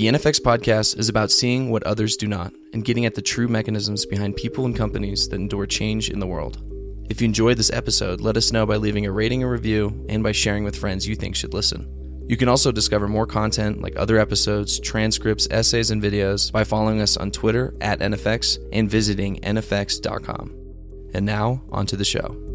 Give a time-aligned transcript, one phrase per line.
[0.00, 3.48] The NFX podcast is about seeing what others do not and getting at the true
[3.48, 6.56] mechanisms behind people and companies that endure change in the world.
[7.10, 10.22] If you enjoyed this episode, let us know by leaving a rating or review and
[10.22, 11.86] by sharing with friends you think should listen.
[12.26, 17.02] You can also discover more content like other episodes, transcripts, essays, and videos by following
[17.02, 20.56] us on Twitter at NFX and visiting NFX.com.
[21.12, 22.49] And now, on to the show.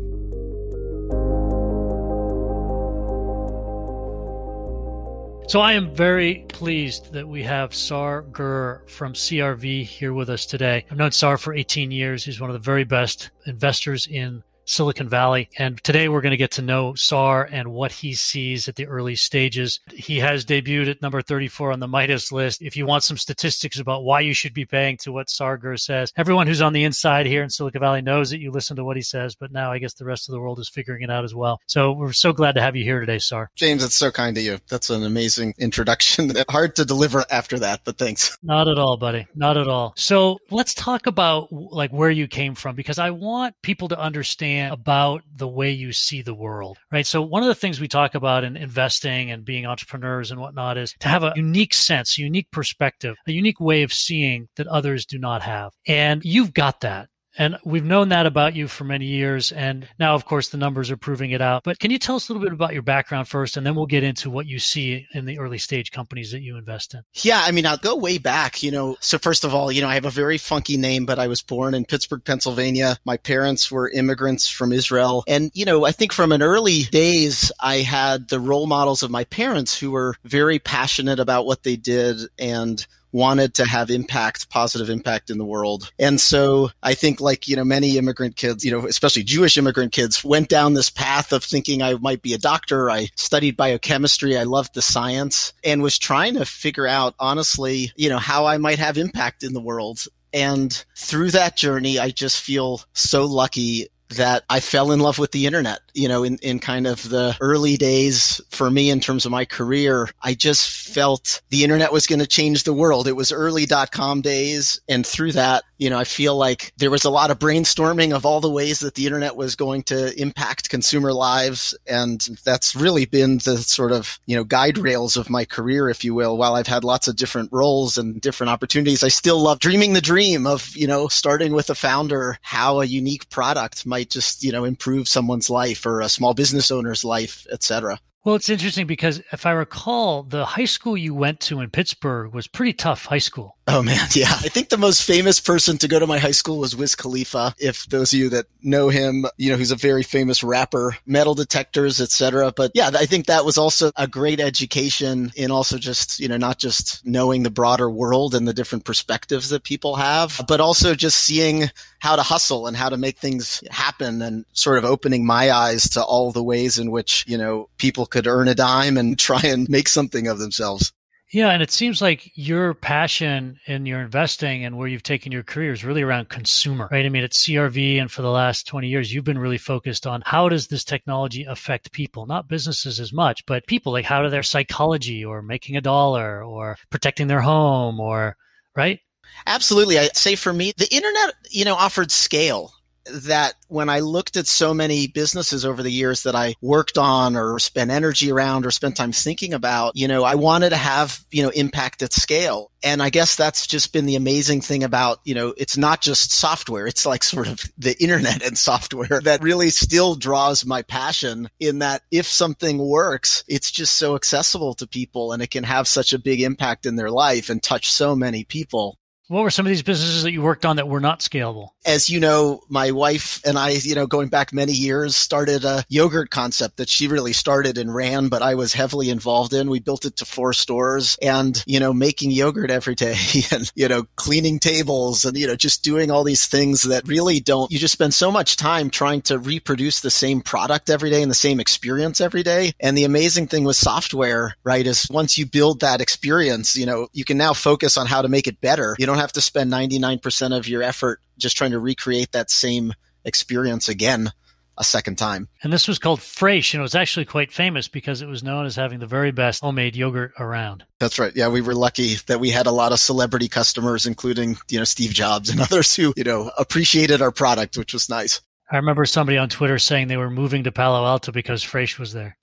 [5.56, 10.46] So I am very pleased that we have Saar Gur from CRV here with us
[10.46, 10.84] today.
[10.92, 12.26] I've known Saar for 18 years.
[12.26, 15.50] He's one of the very best investors in Silicon Valley.
[15.58, 18.88] And today we're going to get to know Saar and what he sees at the
[18.88, 19.80] early stages.
[19.94, 22.62] He has debuted at number 34 on the Midas list.
[22.62, 25.78] If you want some statistics about why you should be paying to what Saar Gur
[25.78, 28.84] says, everyone who's on the inside here in Silicon Valley knows that you listen to
[28.84, 31.12] what he says, but now I guess the rest of the world is figuring it
[31.12, 31.60] out as well.
[31.68, 33.52] So we're so glad to have you here today, Saar.
[33.56, 34.60] James, it's so kind of you.
[34.70, 36.34] That's an amazing introduction.
[36.50, 38.38] Hard to deliver after that, but thanks.
[38.42, 39.28] Not at all, buddy.
[39.36, 39.94] Not at all.
[39.96, 44.55] So let's talk about like where you came from because I want people to understand
[44.60, 47.06] understand about the way you see the world, right?
[47.06, 50.78] So one of the things we talk about in investing and being entrepreneurs and whatnot
[50.78, 55.06] is to have a unique sense, unique perspective, a unique way of seeing that others
[55.06, 55.72] do not have.
[55.88, 57.10] And you've got that.
[57.38, 59.52] And we've known that about you for many years.
[59.52, 61.64] And now, of course, the numbers are proving it out.
[61.64, 63.58] But can you tell us a little bit about your background first?
[63.58, 66.58] And then we'll get into what you see in the early stage companies that you
[66.58, 67.02] invest in.
[67.14, 67.42] Yeah.
[67.44, 68.98] I mean, I'll go way back, you know.
[69.00, 71.42] So, first of all, you know, I have a very funky name, but I was
[71.42, 72.98] born in Pittsburgh, Pennsylvania.
[73.06, 75.24] My parents were immigrants from Israel.
[75.28, 79.12] And, you know, I think from an early days, I had the role models of
[79.12, 84.50] my parents who were very passionate about what they did and wanted to have impact,
[84.50, 85.90] positive impact in the world.
[85.98, 89.94] And so I think like, you know, many immigrant kids, you know, especially Jewish immigrant
[89.94, 92.92] kids went down this path of thinking I might be a doctor.
[92.92, 94.38] I studied biochemistry.
[94.38, 98.58] I loved the science and was trying to figure out honestly, you know, how I
[98.58, 100.06] might have impact in the world.
[100.34, 105.32] And through that journey, I just feel so lucky that I fell in love with
[105.32, 109.26] the internet, you know, in, in kind of the early days for me in terms
[109.26, 110.10] of my career.
[110.22, 113.08] I just felt the internet was going to change the world.
[113.08, 114.80] It was early dot com days.
[114.88, 118.26] And through that, you know, I feel like there was a lot of brainstorming of
[118.26, 121.78] all the ways that the internet was going to impact consumer lives.
[121.88, 126.04] And that's really been the sort of, you know, guide rails of my career, if
[126.04, 126.38] you will.
[126.38, 130.02] While I've had lots of different roles and different opportunities, I still love dreaming the
[130.02, 134.52] dream of, you know, starting with a founder, how a unique product might just, you
[134.52, 138.00] know, improve someone's life or a small business owner's life, etc.
[138.26, 142.34] Well, it's interesting because if I recall, the high school you went to in Pittsburgh
[142.34, 143.55] was pretty tough high school.
[143.68, 144.32] Oh man, yeah.
[144.32, 147.56] I think the most famous person to go to my high school was Wiz Khalifa.
[147.58, 151.34] If those of you that know him, you know, he's a very famous rapper, metal
[151.34, 152.54] detectors, etc.
[152.56, 156.38] But yeah, I think that was also a great education in also just, you know,
[156.38, 160.94] not just knowing the broader world and the different perspectives that people have, but also
[160.94, 165.26] just seeing how to hustle and how to make things happen and sort of opening
[165.26, 168.96] my eyes to all the ways in which, you know, people could earn a dime
[168.96, 170.94] and try and make something of themselves.
[171.36, 175.44] Yeah, and it seems like your passion in your investing and where you've taken your
[175.44, 177.06] career is really around consumer, right?
[177.06, 180.24] I mean, at CRV and for the last 20 years, you've been really focused on
[180.26, 184.30] how does this technology affect people, not businesses as much, but people like how do
[184.30, 188.38] their psychology or making a dollar or protecting their home or,
[188.74, 189.02] right?
[189.46, 190.00] Absolutely.
[190.00, 192.72] I'd say for me, the internet, you know, offered scale
[193.14, 197.36] that when I looked at so many businesses over the years that I worked on
[197.36, 201.24] or spent energy around or spent time thinking about, you know, I wanted to have,
[201.32, 202.72] you know, impact at scale.
[202.84, 206.32] And I guess that's just been the amazing thing about, you know, it's not just
[206.32, 206.88] software.
[206.88, 211.80] It's like sort of the internet and software that really still draws my passion in
[211.80, 216.14] that if something works, it's just so accessible to people and it can have such
[216.14, 218.98] a big impact in their life and touch so many people.
[219.28, 221.70] What were some of these businesses that you worked on that were not scalable?
[221.84, 225.84] As you know, my wife and I, you know, going back many years, started a
[225.90, 229.72] yogurt concept that she really started and ran, but I was heavily involved in.
[229.72, 233.16] We built it to four stores and, you know, making yogurt every day
[233.52, 237.40] and, you know, cleaning tables and, you know, just doing all these things that really
[237.40, 241.24] don't, you just spend so much time trying to reproduce the same product every day
[241.24, 242.74] and the same experience every day.
[242.80, 247.08] And the amazing thing with software, right, is once you build that experience, you know,
[247.12, 248.96] you can now focus on how to make it better.
[249.00, 252.50] You don't don't have to spend 99% of your effort just trying to recreate that
[252.50, 254.32] same experience again
[254.78, 255.48] a second time.
[255.64, 258.66] And this was called Fraiche, and it was actually quite famous because it was known
[258.66, 260.84] as having the very best homemade yogurt around.
[261.00, 261.32] That's right.
[261.34, 264.84] Yeah, we were lucky that we had a lot of celebrity customers, including you know
[264.84, 268.42] Steve Jobs and others who you know appreciated our product, which was nice.
[268.70, 272.12] I remember somebody on Twitter saying they were moving to Palo Alto because Fraiche was
[272.12, 272.36] there.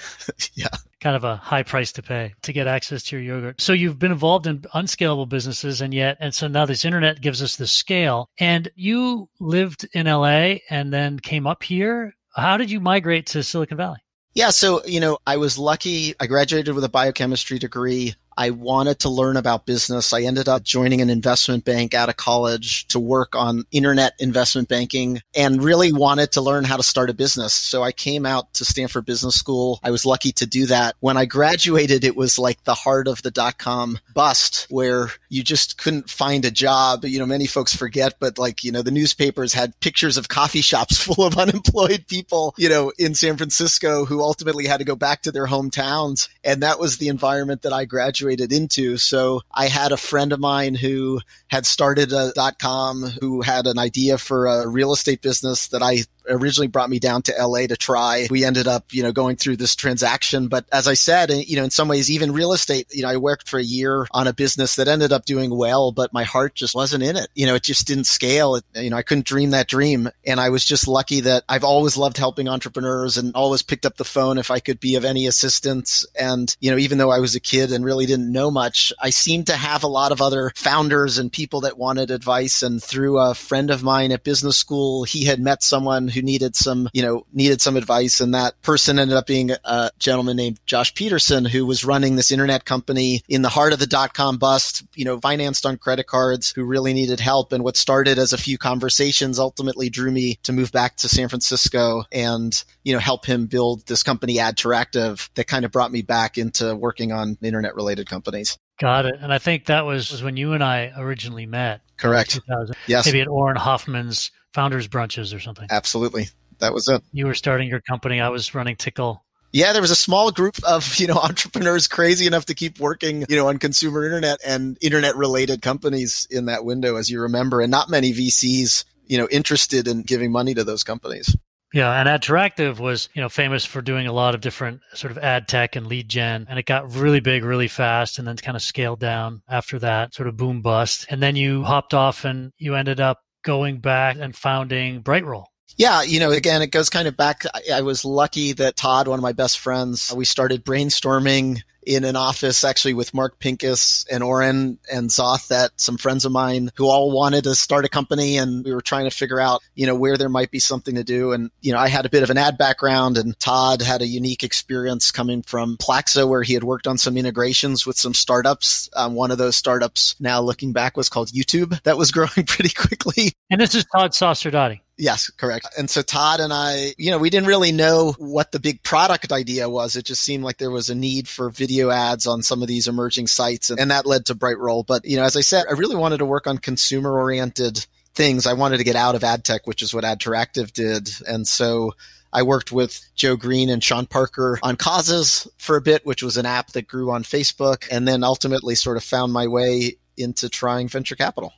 [0.52, 0.68] yeah.
[1.00, 3.60] Kind of a high price to pay to get access to your yogurt.
[3.60, 7.42] So you've been involved in unscalable businesses and yet, and so now this internet gives
[7.42, 8.28] us the scale.
[8.38, 12.14] And you lived in LA and then came up here.
[12.34, 13.98] How did you migrate to Silicon Valley?
[14.34, 16.14] Yeah, so, you know, I was lucky.
[16.20, 18.14] I graduated with a biochemistry degree.
[18.38, 20.12] I wanted to learn about business.
[20.12, 24.68] I ended up joining an investment bank out of college to work on internet investment
[24.68, 27.52] banking and really wanted to learn how to start a business.
[27.52, 29.80] So I came out to Stanford Business School.
[29.82, 30.94] I was lucky to do that.
[31.00, 35.42] When I graduated, it was like the heart of the dot com bust where you
[35.42, 37.04] just couldn't find a job.
[37.04, 40.60] You know, many folks forget, but like, you know, the newspapers had pictures of coffee
[40.60, 44.94] shops full of unemployed people, you know, in San Francisco who ultimately had to go
[44.94, 46.28] back to their hometowns.
[46.44, 48.96] And that was the environment that I graduated graduated into.
[48.98, 53.66] So I had a friend of mine who had started a dot com who had
[53.66, 57.66] an idea for a real estate business that I originally brought me down to LA
[57.66, 58.26] to try.
[58.30, 60.48] We ended up, you know, going through this transaction.
[60.48, 63.16] But as I said, you know, in some ways, even real estate, you know, I
[63.16, 66.54] worked for a year on a business that ended up doing well, but my heart
[66.54, 67.28] just wasn't in it.
[67.34, 68.56] You know, it just didn't scale.
[68.56, 70.08] It, you know, I couldn't dream that dream.
[70.26, 73.96] And I was just lucky that I've always loved helping entrepreneurs and always picked up
[73.96, 76.06] the phone if I could be of any assistance.
[76.18, 79.10] And, you know, even though I was a kid and really didn't know much, I
[79.10, 82.62] seemed to have a lot of other founders and people that wanted advice.
[82.62, 86.56] And through a friend of mine at business school, he had met someone who needed
[86.56, 88.20] some, you know, needed some advice.
[88.20, 92.32] And that person ended up being a gentleman named Josh Peterson, who was running this
[92.32, 96.06] internet company in the heart of the dot com bust, you know, financed on credit
[96.06, 97.52] cards, who really needed help.
[97.52, 101.28] And what started as a few conversations ultimately drew me to move back to San
[101.28, 106.02] Francisco and, you know, help him build this company, Adteractive, that kind of brought me
[106.02, 108.56] back into working on internet related companies.
[108.80, 109.16] Got it.
[109.20, 111.80] And I think that was, was when you and I originally met.
[111.96, 112.40] Correct.
[112.86, 113.06] Yes.
[113.06, 115.68] Maybe at Auren Hoffman's founders brunches or something.
[115.70, 116.26] Absolutely.
[116.58, 117.00] That was it.
[117.12, 118.20] You were starting your company.
[118.20, 119.24] I was running Tickle.
[119.52, 123.24] Yeah, there was a small group of, you know, entrepreneurs crazy enough to keep working,
[123.28, 127.60] you know, on consumer internet and internet related companies in that window, as you remember,
[127.60, 131.36] and not many VCs, you know, interested in giving money to those companies.
[131.72, 135.18] Yeah, and Adteractive was, you know, famous for doing a lot of different sort of
[135.18, 138.56] ad tech and lead gen, and it got really big really fast and then kind
[138.56, 141.06] of scaled down after that, sort of boom bust.
[141.10, 145.46] And then you hopped off and you ended up going back and founding Brightroll.
[145.76, 147.44] Yeah, you know, again, it goes kind of back.
[147.54, 152.04] I, I was lucky that Todd, one of my best friends, we started brainstorming in
[152.04, 156.70] an office actually with Mark Pincus and Auren and Zoth that some friends of mine
[156.74, 159.86] who all wanted to start a company and we were trying to figure out, you
[159.86, 161.32] know, where there might be something to do.
[161.32, 164.06] And, you know, I had a bit of an ad background and Todd had a
[164.06, 168.90] unique experience coming from Plaxo where he had worked on some integrations with some startups.
[168.94, 172.74] Um, one of those startups now looking back was called YouTube that was growing pretty
[172.74, 173.32] quickly.
[173.50, 174.80] And this is Todd Sacerdoti.
[175.00, 175.68] Yes, correct.
[175.78, 179.30] And so Todd and I, you know, we didn't really know what the big product
[179.30, 179.94] idea was.
[179.94, 182.88] It just seemed like there was a need for video ads on some of these
[182.88, 183.70] emerging sites.
[183.70, 184.84] And, and that led to Brightroll.
[184.84, 188.44] But, you know, as I said, I really wanted to work on consumer oriented things.
[188.44, 191.08] I wanted to get out of ad tech, which is what Adteractive did.
[191.28, 191.92] And so
[192.32, 196.36] I worked with Joe Green and Sean Parker on Causes for a bit, which was
[196.36, 200.48] an app that grew on Facebook, and then ultimately sort of found my way into
[200.48, 201.52] trying venture capital.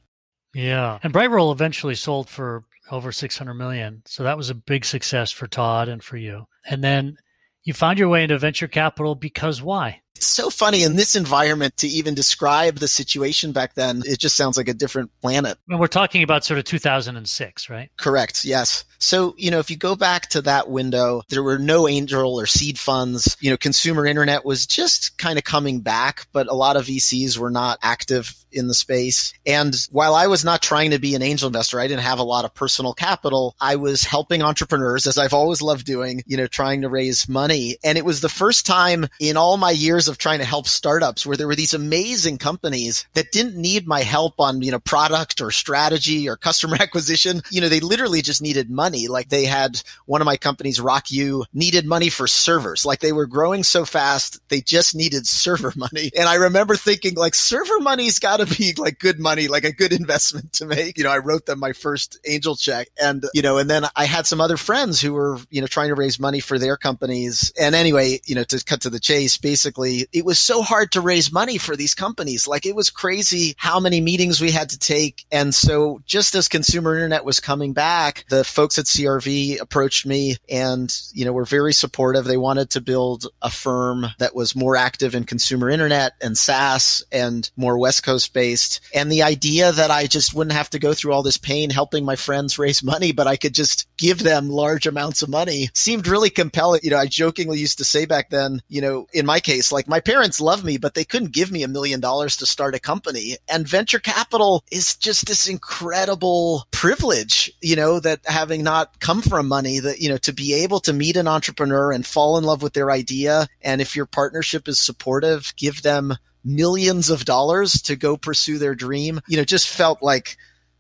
[0.54, 0.98] Yeah.
[1.02, 4.02] And Brightroll eventually sold for over 600 million.
[4.06, 6.46] So that was a big success for Todd and for you.
[6.68, 7.16] And then
[7.62, 10.00] you found your way into venture capital because why?
[10.16, 14.02] It's so funny in this environment to even describe the situation back then.
[14.04, 15.56] It just sounds like a different planet.
[15.68, 17.90] And we're talking about sort of 2006, right?
[17.96, 18.44] Correct.
[18.44, 18.84] Yes.
[18.98, 22.44] So, you know, if you go back to that window, there were no angel or
[22.44, 23.36] seed funds.
[23.40, 27.38] You know, consumer internet was just kind of coming back, but a lot of VCs
[27.38, 29.32] were not active in the space.
[29.46, 32.24] And while I was not trying to be an angel investor, I didn't have a
[32.24, 33.54] lot of personal capital.
[33.60, 37.76] I was helping entrepreneurs as I've always loved doing, you know, trying to raise money.
[37.84, 41.26] And it was the first time in all my years of trying to help startups
[41.26, 45.40] where there were these amazing companies that didn't need my help on, you know, product
[45.40, 47.42] or strategy or customer acquisition.
[47.50, 49.08] You know, they literally just needed money.
[49.08, 52.84] Like they had one of my companies, RockYou, needed money for servers.
[52.84, 56.10] Like they were growing so fast, they just needed server money.
[56.16, 59.72] And I remember thinking like server money's got to be like good money, like a
[59.72, 60.98] good investment to make.
[60.98, 64.04] You know, I wrote them my first angel check and, you know, and then I
[64.04, 67.52] had some other friends who were, you know, trying to raise money for their companies.
[67.58, 71.00] And anyway, you know, to cut to the chase, basically it was so hard to
[71.00, 72.46] raise money for these companies.
[72.46, 75.24] Like it was crazy how many meetings we had to take.
[75.30, 80.36] And so just as consumer internet was coming back, the folks at CRV approached me
[80.48, 82.24] and, you know, were very supportive.
[82.24, 87.02] They wanted to build a firm that was more active in consumer internet and SaaS
[87.12, 88.80] and more West Coast based.
[88.94, 92.04] And the idea that I just wouldn't have to go through all this pain helping
[92.04, 96.06] my friends raise money, but I could just give them large amounts of money seemed
[96.06, 96.80] really compelling.
[96.82, 99.79] You know, I jokingly used to say back then, you know, in my case, like
[99.88, 102.80] my parents love me, but they couldn't give me a million dollars to start a
[102.80, 103.36] company.
[103.48, 109.48] And venture capital is just this incredible privilege, you know, that having not come from
[109.48, 112.62] money, that, you know, to be able to meet an entrepreneur and fall in love
[112.62, 113.46] with their idea.
[113.62, 118.74] And if your partnership is supportive, give them millions of dollars to go pursue their
[118.74, 120.36] dream, you know, just felt like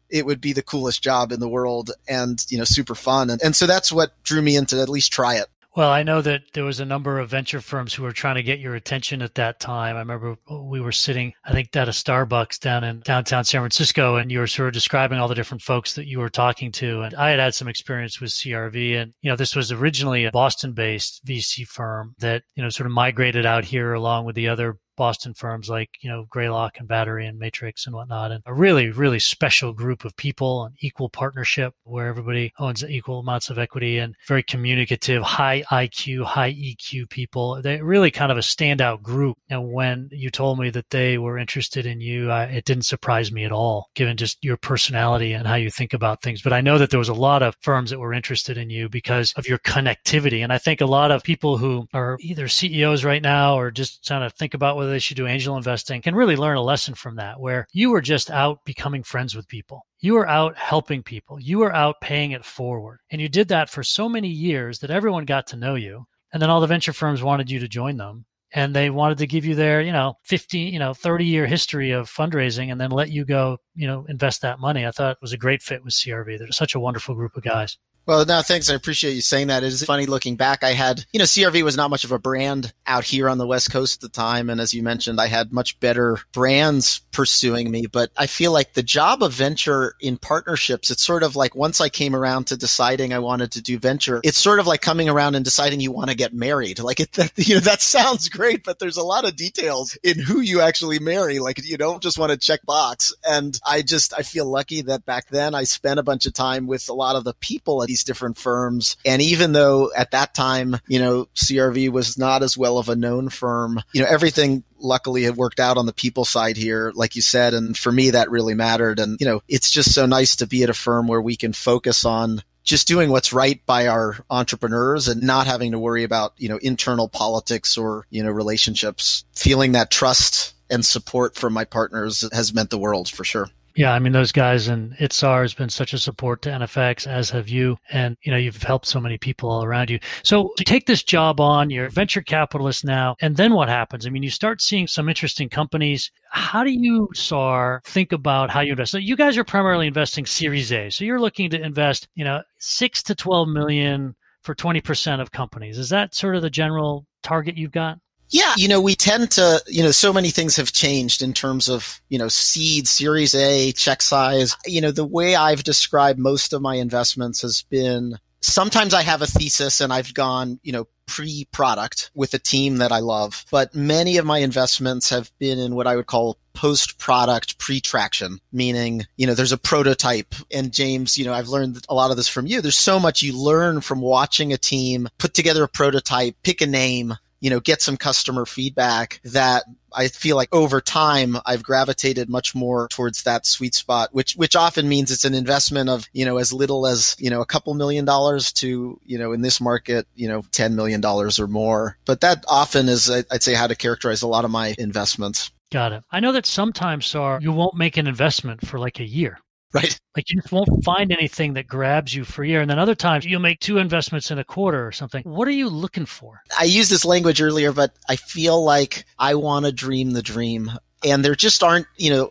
[0.08, 3.30] it would be the coolest job in the world and, you know, super fun.
[3.30, 5.46] And, and so that's what drew me into at least try it.
[5.80, 8.42] Well, I know that there was a number of venture firms who were trying to
[8.42, 9.96] get your attention at that time.
[9.96, 14.16] I remember we were sitting, I think, at a Starbucks down in downtown San Francisco,
[14.16, 17.00] and you were sort of describing all the different folks that you were talking to.
[17.00, 20.30] And I had had some experience with CRV, and you know, this was originally a
[20.30, 24.76] Boston-based VC firm that you know sort of migrated out here along with the other
[25.00, 28.32] Boston firms like, you know, Greylock and Battery and Matrix and whatnot.
[28.32, 33.20] And a really, really special group of people, an equal partnership where everybody owns equal
[33.20, 37.62] amounts of equity and very communicative, high IQ, high EQ people.
[37.62, 39.38] They're really kind of a standout group.
[39.48, 43.32] And when you told me that they were interested in you, I, it didn't surprise
[43.32, 46.42] me at all, given just your personality and how you think about things.
[46.42, 48.90] But I know that there was a lot of firms that were interested in you
[48.90, 50.42] because of your connectivity.
[50.42, 54.04] And I think a lot of people who are either CEOs right now or just
[54.04, 56.94] trying to think about whether they should do angel investing can really learn a lesson
[56.94, 59.86] from that, where you were just out becoming friends with people.
[60.00, 61.40] You were out helping people.
[61.40, 63.00] You were out paying it forward.
[63.10, 66.04] And you did that for so many years that everyone got to know you.
[66.32, 69.26] And then all the venture firms wanted you to join them and they wanted to
[69.26, 72.90] give you their, you know, 15, you know, 30 year history of fundraising and then
[72.90, 74.86] let you go, you know, invest that money.
[74.86, 76.38] I thought it was a great fit with CRV.
[76.38, 77.78] They're such a wonderful group of guys.
[78.06, 78.68] Well, no, thanks.
[78.68, 79.62] I appreciate you saying that.
[79.62, 80.64] It is funny looking back.
[80.64, 83.46] I had, you know, CRV was not much of a brand out here on the
[83.46, 84.50] West Coast at the time.
[84.50, 87.86] And as you mentioned, I had much better brands pursuing me.
[87.86, 91.80] But I feel like the job of venture in partnerships, it's sort of like once
[91.80, 95.08] I came around to deciding I wanted to do venture, it's sort of like coming
[95.08, 96.80] around and deciding you want to get married.
[96.80, 100.18] Like it, that, you know, that sounds great, but there's a lot of details in
[100.18, 101.38] who you actually marry.
[101.38, 103.14] Like you don't just want to check box.
[103.28, 106.66] And I just, I feel lucky that back then I spent a bunch of time
[106.66, 108.96] with a lot of the people these different firms.
[109.04, 112.94] And even though at that time, you know, CRV was not as well of a
[112.94, 117.16] known firm, you know, everything luckily had worked out on the people side here, like
[117.16, 117.52] you said.
[117.52, 119.00] And for me, that really mattered.
[119.00, 121.52] And, you know, it's just so nice to be at a firm where we can
[121.52, 126.34] focus on just doing what's right by our entrepreneurs and not having to worry about,
[126.36, 129.24] you know, internal politics or, you know, relationships.
[129.34, 133.48] Feeling that trust and support from my partners has meant the world for sure.
[133.80, 137.30] Yeah, I mean those guys and Izhar has been such a support to NFX, as
[137.30, 139.98] have you, and you know you've helped so many people all around you.
[140.22, 144.06] So to take this job on, you're a venture capitalist now, and then what happens?
[144.06, 146.10] I mean, you start seeing some interesting companies.
[146.30, 148.92] How do you, Saar, think about how you invest?
[148.92, 152.42] So you guys are primarily investing Series A, so you're looking to invest, you know,
[152.58, 155.78] six to twelve million for twenty percent of companies.
[155.78, 157.98] Is that sort of the general target you've got?
[158.30, 161.68] Yeah, you know, we tend to, you know, so many things have changed in terms
[161.68, 164.56] of, you know, seed, series A, check size.
[164.66, 169.22] You know, the way I've described most of my investments has been sometimes I have
[169.22, 173.44] a thesis and I've gone, you know, pre product with a team that I love,
[173.50, 177.80] but many of my investments have been in what I would call post product pre
[177.80, 180.34] traction, meaning, you know, there's a prototype.
[180.52, 182.60] And James, you know, I've learned a lot of this from you.
[182.60, 186.66] There's so much you learn from watching a team put together a prototype, pick a
[186.66, 192.28] name, you know, get some customer feedback that I feel like over time I've gravitated
[192.28, 196.24] much more towards that sweet spot, which which often means it's an investment of you
[196.24, 199.60] know as little as you know a couple million dollars to you know in this
[199.60, 201.96] market you know ten million dollars or more.
[202.04, 205.50] But that often is I'd say how to characterize a lot of my investments.
[205.70, 206.04] Got it.
[206.10, 209.38] I know that sometimes, Saar, you won't make an investment for like a year.
[209.72, 209.98] Right.
[210.16, 212.60] Like you just won't find anything that grabs you for a year.
[212.60, 215.22] And then other times you'll make two investments in a quarter or something.
[215.22, 216.42] What are you looking for?
[216.58, 220.72] I used this language earlier, but I feel like I want to dream the dream.
[221.04, 222.30] And there just aren't, you know,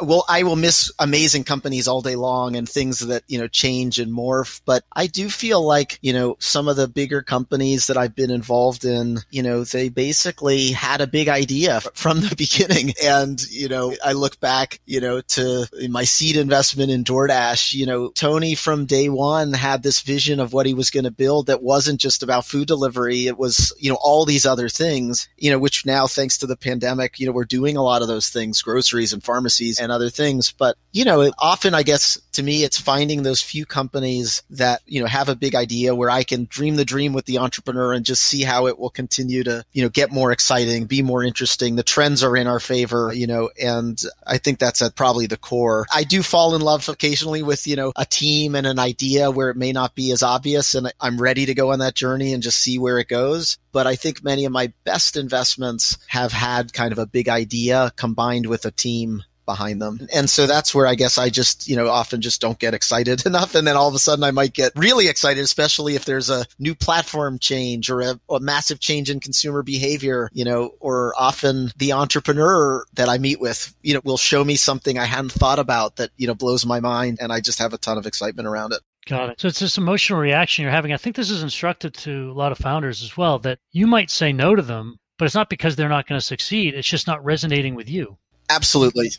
[0.00, 3.98] well, I will miss amazing companies all day long and things that you know change
[3.98, 4.60] and morph.
[4.64, 8.30] But I do feel like you know some of the bigger companies that I've been
[8.30, 13.68] involved in, you know, they basically had a big idea from the beginning, and you
[13.68, 17.72] know, I look back, you know, to my seed investment in DoorDash.
[17.74, 21.10] You know, Tony from day one had this vision of what he was going to
[21.10, 25.28] build that wasn't just about food delivery; it was you know all these other things.
[25.36, 28.08] You know, which now thanks to the pandemic, you know, we're doing a lot of
[28.08, 30.52] those things, groceries and pharmacies and other things.
[30.52, 35.00] But, you know, often I guess to me, it's finding those few companies that, you
[35.00, 38.04] know, have a big idea where I can dream the dream with the entrepreneur and
[38.04, 41.76] just see how it will continue to, you know, get more exciting, be more interesting.
[41.76, 45.36] The trends are in our favor, you know, and I think that's at probably the
[45.36, 45.86] core.
[45.92, 49.50] I do fall in love occasionally with, you know, a team and an idea where
[49.50, 52.42] it may not be as obvious and I'm ready to go on that journey and
[52.42, 53.58] just see where it goes.
[53.72, 57.92] But I think many of my best investments have had kind of a big idea
[57.96, 60.06] combined with a team behind them.
[60.12, 63.26] And so that's where I guess I just, you know, often just don't get excited
[63.26, 63.54] enough.
[63.54, 66.46] And then all of a sudden I might get really excited, especially if there's a
[66.58, 71.70] new platform change or a, a massive change in consumer behavior, you know, or often
[71.76, 75.58] the entrepreneur that I meet with, you know, will show me something I hadn't thought
[75.58, 77.18] about that, you know, blows my mind.
[77.20, 78.80] And I just have a ton of excitement around it.
[79.06, 79.40] Got it.
[79.40, 80.92] So it's this emotional reaction you're having.
[80.92, 84.10] I think this is instructive to a lot of founders as well that you might
[84.10, 86.74] say no to them, but it's not because they're not going to succeed.
[86.74, 88.18] It's just not resonating with you.
[88.50, 89.12] Absolutely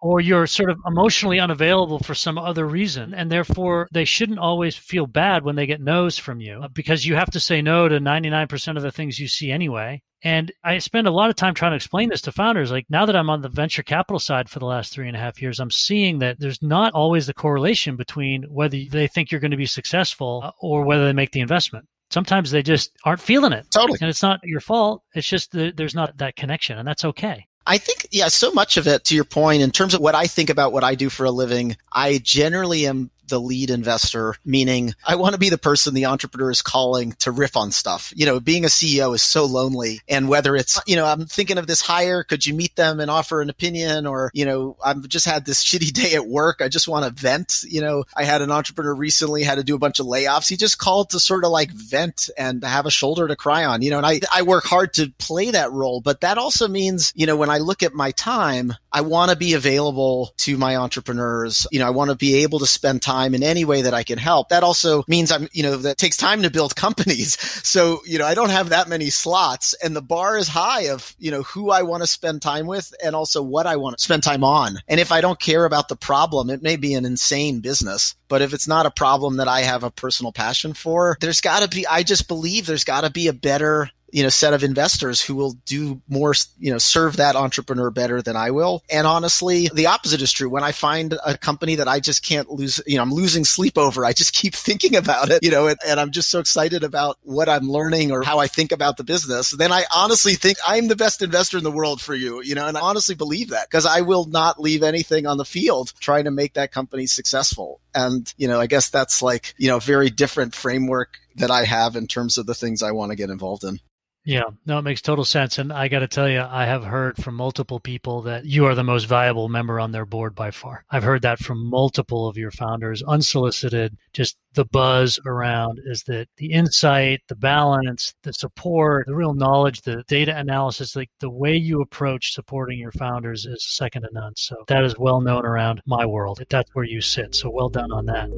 [0.00, 3.14] or you're sort of emotionally unavailable for some other reason.
[3.14, 7.16] And therefore, they shouldn't always feel bad when they get no's from you because you
[7.16, 10.02] have to say no to 99% of the things you see anyway.
[10.22, 12.72] And I spend a lot of time trying to explain this to founders.
[12.72, 15.20] Like now that I'm on the venture capital side for the last three and a
[15.20, 19.40] half years, I'm seeing that there's not always the correlation between whether they think you're
[19.40, 23.20] going to be successful uh, or whether they make the investment sometimes they just aren't
[23.20, 23.66] feeling it.
[23.70, 23.98] Totally.
[24.00, 25.02] And it's not your fault.
[25.14, 27.46] It's just that there's not that connection, and that's okay.
[27.68, 30.26] I think, yeah, so much of it, to your point, in terms of what I
[30.26, 34.94] think about what I do for a living, I generally am the lead investor, meaning
[35.06, 38.12] I want to be the person the entrepreneur is calling to riff on stuff.
[38.16, 40.00] You know, being a CEO is so lonely.
[40.08, 43.10] And whether it's, you know, I'm thinking of this hire, could you meet them and
[43.10, 44.06] offer an opinion?
[44.06, 46.60] Or, you know, I've just had this shitty day at work.
[46.60, 47.64] I just want to vent.
[47.68, 50.48] You know, I had an entrepreneur recently had to do a bunch of layoffs.
[50.48, 53.82] He just called to sort of like vent and have a shoulder to cry on,
[53.82, 56.00] you know, and I, I work hard to play that role.
[56.00, 59.36] But that also means, you know, when I look at my time, I want to
[59.36, 61.66] be available to my entrepreneurs.
[61.70, 63.94] You know, I want to be able to spend time time in any way that
[63.94, 64.48] I can help.
[64.48, 67.38] That also means I'm, you know, that takes time to build companies.
[67.66, 71.14] So, you know, I don't have that many slots and the bar is high of,
[71.18, 74.04] you know, who I want to spend time with and also what I want to
[74.04, 74.78] spend time on.
[74.88, 78.14] And if I don't care about the problem, it may be an insane business.
[78.28, 81.62] But if it's not a problem that I have a personal passion for, there's got
[81.62, 84.64] to be, I just believe there's got to be a better you know set of
[84.64, 88.82] investors who will do more you know serve that entrepreneur better than I will.
[88.90, 90.48] And honestly the opposite is true.
[90.48, 93.76] When I find a company that I just can't lose you know I'm losing sleep
[93.76, 96.84] over I just keep thinking about it you know and, and I'm just so excited
[96.84, 100.58] about what I'm learning or how I think about the business then I honestly think
[100.66, 103.50] I'm the best investor in the world for you you know and I honestly believe
[103.50, 107.06] that because I will not leave anything on the field trying to make that company
[107.06, 107.80] successful.
[107.94, 111.64] And you know I guess that's like you know a very different framework that I
[111.64, 113.80] have in terms of the things I want to get involved in
[114.28, 115.56] yeah, no, it makes total sense.
[115.56, 118.74] And I got to tell you, I have heard from multiple people that you are
[118.74, 120.84] the most valuable member on their board by far.
[120.90, 123.96] I've heard that from multiple of your founders, unsolicited.
[124.12, 129.80] Just the buzz around is that the insight, the balance, the support, the real knowledge,
[129.80, 134.34] the data analysis, like the way you approach supporting your founders is second to none.
[134.36, 136.42] So that is well known around my world.
[136.50, 137.34] That's where you sit.
[137.34, 138.28] So well done on that.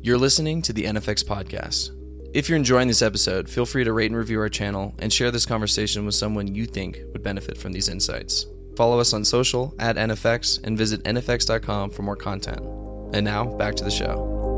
[0.00, 1.90] You're listening to the NFX podcast
[2.34, 5.30] if you're enjoying this episode, feel free to rate and review our channel and share
[5.30, 8.46] this conversation with someone you think would benefit from these insights.
[8.76, 12.60] Follow us on social at NFX and visit NFX.com for more content.
[13.14, 14.51] And now, back to the show.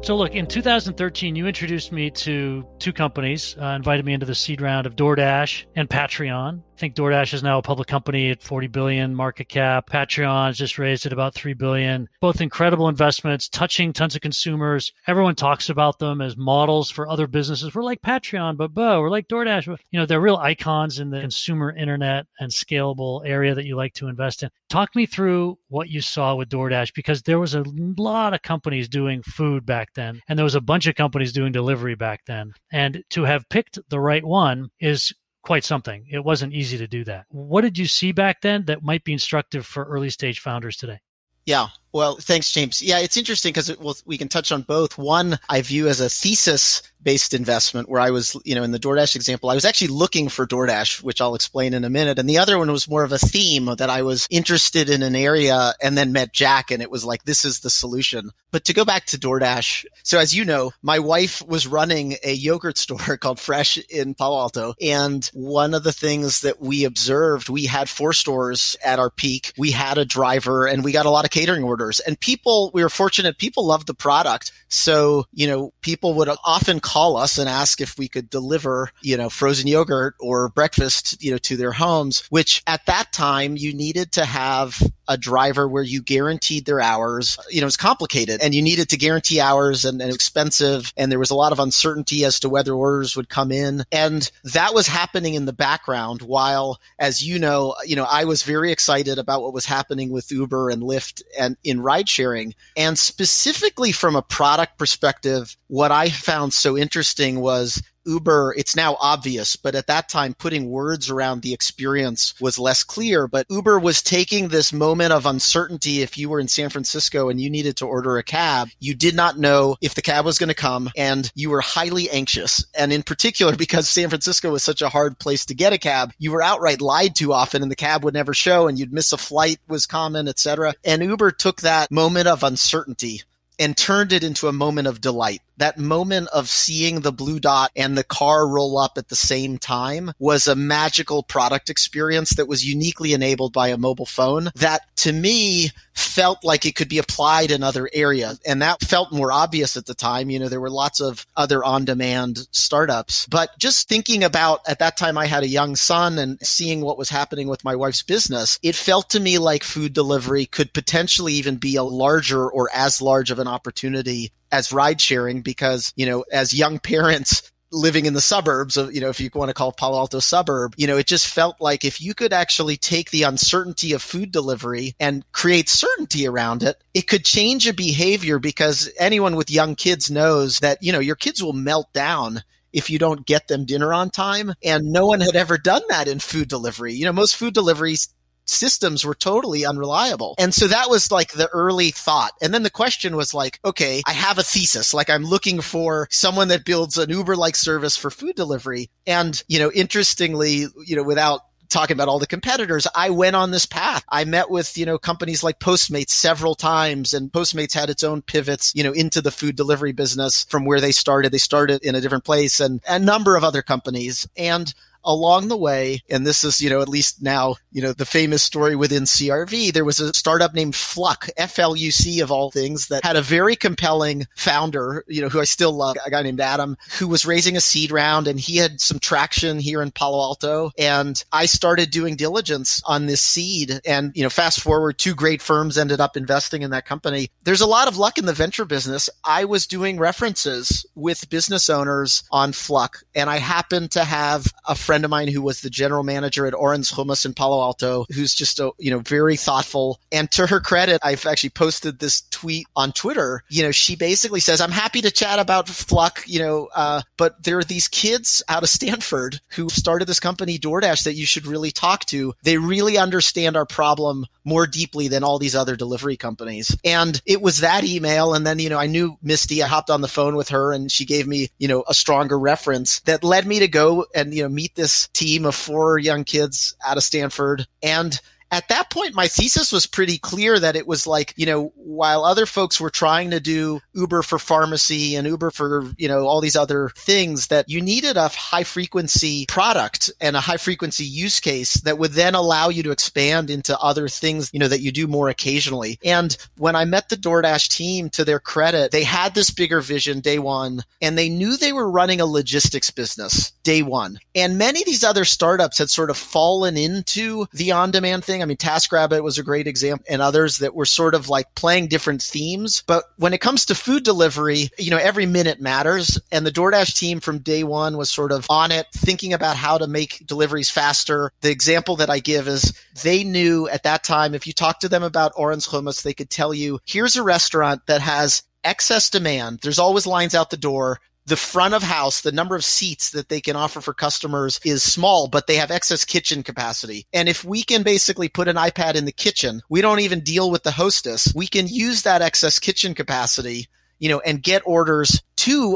[0.00, 4.34] So, look, in 2013, you introduced me to two companies, uh, invited me into the
[4.34, 6.62] seed round of DoorDash and Patreon.
[6.78, 9.90] I think DoorDash is now a public company at 40 billion market cap.
[9.90, 12.08] Patreon has just raised at about 3 billion.
[12.20, 14.92] Both incredible investments, touching tons of consumers.
[15.08, 17.74] Everyone talks about them as models for other businesses.
[17.74, 19.66] We're like Patreon, but Bo, we're like DoorDash.
[19.90, 23.94] You know, they're real icons in the consumer internet and scalable area that you like
[23.94, 24.50] to invest in.
[24.68, 27.64] Talk me through what you saw with DoorDash because there was a
[27.96, 31.52] lot of companies doing food back then, and there was a bunch of companies doing
[31.52, 32.52] delivery back then.
[32.70, 36.06] And to have picked the right one is quite something.
[36.10, 37.24] It wasn't easy to do that.
[37.30, 41.00] What did you see back then that might be instructive for early stage founders today?
[41.46, 41.68] Yeah.
[41.92, 42.82] Well, thanks, James.
[42.82, 44.98] Yeah, it's interesting because it, well, we can touch on both.
[44.98, 48.78] One, I view as a thesis based investment where I was, you know, in the
[48.78, 52.18] DoorDash example, I was actually looking for DoorDash, which I'll explain in a minute.
[52.18, 55.14] And the other one was more of a theme that I was interested in an
[55.14, 58.30] area and then met Jack and it was like, this is the solution.
[58.50, 59.84] But to go back to DoorDash.
[60.02, 64.38] So as you know, my wife was running a yogurt store called Fraiche in Palo
[64.38, 64.74] Alto.
[64.80, 69.52] And one of the things that we observed, we had four stores at our peak.
[69.56, 72.82] We had a driver and we got a lot of catering orders and people, we
[72.82, 73.38] were fortunate.
[73.38, 74.52] People loved the product.
[74.68, 79.16] So, you know, people would often call us and ask if we could deliver, you
[79.16, 83.72] know, frozen yogurt or breakfast, you know, to their homes, which at that time you
[83.72, 87.38] needed to have a driver where you guaranteed their hours.
[87.48, 90.92] You know, it's complicated and you needed to guarantee hours and, and expensive.
[90.96, 93.84] And there was a lot of uncertainty as to whether orders would come in.
[93.90, 98.42] And that was happening in the background while, as you know, you know, I was
[98.42, 102.54] very excited about what was happening with Uber and Lyft and in ride sharing.
[102.76, 108.96] And specifically from a product perspective, what I found so interesting was Uber, it's now
[109.00, 113.28] obvious, but at that time, putting words around the experience was less clear.
[113.28, 116.00] But Uber was taking this moment of uncertainty.
[116.00, 119.14] If you were in San Francisco and you needed to order a cab, you did
[119.14, 122.64] not know if the cab was going to come and you were highly anxious.
[122.74, 126.12] And in particular, because San Francisco was such a hard place to get a cab,
[126.18, 129.12] you were outright lied to often and the cab would never show and you'd miss
[129.12, 130.74] a flight was common, etc.
[130.84, 133.22] And Uber took that moment of uncertainty
[133.58, 135.42] and turned it into a moment of delight.
[135.56, 139.58] That moment of seeing the blue dot and the car roll up at the same
[139.58, 144.82] time was a magical product experience that was uniquely enabled by a mobile phone that
[144.98, 148.40] to me felt like it could be applied in other areas.
[148.46, 150.30] And that felt more obvious at the time.
[150.30, 154.78] You know, there were lots of other on demand startups, but just thinking about at
[154.78, 158.02] that time, I had a young son and seeing what was happening with my wife's
[158.02, 162.68] business, it felt to me like food delivery could potentially even be a larger or
[162.74, 168.06] as large of an opportunity as ride sharing because, you know, as young parents, living
[168.06, 170.86] in the suburbs of, you know, if you want to call Palo Alto suburb, you
[170.86, 174.94] know, it just felt like if you could actually take the uncertainty of food delivery
[174.98, 180.10] and create certainty around it, it could change a behavior because anyone with young kids
[180.10, 183.92] knows that, you know, your kids will melt down if you don't get them dinner
[183.92, 184.52] on time.
[184.62, 186.94] And no one had ever done that in food delivery.
[186.94, 188.08] You know, most food deliveries
[188.48, 190.34] systems were totally unreliable.
[190.38, 192.32] And so that was like the early thought.
[192.40, 194.94] And then the question was like, okay, I have a thesis.
[194.94, 198.90] Like I'm looking for someone that builds an Uber like service for food delivery.
[199.06, 203.50] And, you know, interestingly, you know, without talking about all the competitors, I went on
[203.50, 204.04] this path.
[204.08, 208.22] I met with, you know, companies like Postmates several times and Postmates had its own
[208.22, 211.30] pivots, you know, into the food delivery business from where they started.
[211.30, 214.26] They started in a different place and a number of other companies.
[214.36, 214.72] And
[215.04, 218.42] along the way, and this is, you know, at least now, you know, the famous
[218.42, 223.16] story within CRV, there was a startup named Fluc, F-L-U-C of all things, that had
[223.16, 227.08] a very compelling founder, you know, who I still love, a guy named Adam, who
[227.08, 230.70] was raising a seed round and he had some traction here in Palo Alto.
[230.78, 233.80] And I started doing diligence on this seed.
[233.84, 237.30] And, you know, fast forward, two great firms ended up investing in that company.
[237.44, 239.10] There's a lot of luck in the venture business.
[239.24, 244.74] I was doing references with business owners on Fluc and I happened to have a
[244.74, 247.67] friend of mine who was the general manager at Oren's Hummus in Palo Alto,
[248.14, 250.00] who's just a, you know, very thoughtful.
[250.12, 253.42] And to her credit, I've actually posted this tweet on Twitter.
[253.48, 257.42] You know, she basically says, I'm happy to chat about Fluc, you know, uh, but
[257.42, 261.46] there are these kids out of Stanford who started this company, DoorDash, that you should
[261.46, 262.34] really talk to.
[262.42, 266.76] They really understand our problem more deeply than all these other delivery companies.
[266.84, 268.34] And it was that email.
[268.34, 269.62] And then, you know, I knew Misty.
[269.62, 272.38] I hopped on the phone with her and she gave me, you know, a stronger
[272.38, 276.24] reference that led me to go and, you know, meet this team of four young
[276.24, 277.66] kids out of Stanford.
[277.82, 278.18] And
[278.50, 282.24] at that point, my thesis was pretty clear that it was like, you know, while
[282.24, 286.40] other folks were trying to do Uber for pharmacy and Uber for, you know, all
[286.40, 291.40] these other things, that you needed a high frequency product and a high frequency use
[291.40, 294.92] case that would then allow you to expand into other things, you know, that you
[294.92, 295.98] do more occasionally.
[296.04, 300.20] And when I met the DoorDash team, to their credit, they had this bigger vision
[300.20, 304.18] day one and they knew they were running a logistics business day one.
[304.34, 308.37] And many of these other startups had sort of fallen into the on demand thing.
[308.42, 311.88] I mean, TaskRabbit was a great example and others that were sort of like playing
[311.88, 312.82] different themes.
[312.86, 316.20] But when it comes to food delivery, you know, every minute matters.
[316.30, 319.78] And the DoorDash team from day one was sort of on it, thinking about how
[319.78, 321.32] to make deliveries faster.
[321.40, 322.72] The example that I give is
[323.02, 326.30] they knew at that time, if you talk to them about Oren's Hummus, they could
[326.30, 329.60] tell you, here's a restaurant that has excess demand.
[329.62, 330.98] There's always lines out the door
[331.28, 334.82] the front of house, the number of seats that they can offer for customers is
[334.82, 337.06] small, but they have excess kitchen capacity.
[337.12, 340.50] And if we can basically put an iPad in the kitchen, we don't even deal
[340.50, 341.32] with the hostess.
[341.34, 345.22] We can use that excess kitchen capacity you know, and get orders